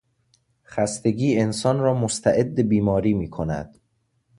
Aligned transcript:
خستگی 0.65 1.39
انسان 1.39 1.79
را 1.79 1.93
مستعد 1.93 2.67
بیماری 2.69 3.13
میکند. 3.13 3.77